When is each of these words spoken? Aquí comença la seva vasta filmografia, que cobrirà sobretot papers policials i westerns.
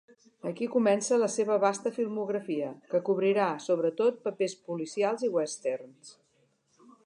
Aquí 0.51 0.67
comença 0.75 1.19
la 1.23 1.27
seva 1.33 1.57
vasta 1.65 1.91
filmografia, 1.97 2.71
que 2.93 3.03
cobrirà 3.11 3.51
sobretot 3.69 4.19
papers 4.29 4.59
policials 4.71 5.27
i 5.29 5.33
westerns. 5.41 6.15